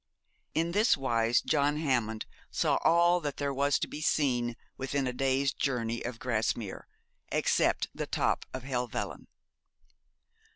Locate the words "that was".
3.19-3.77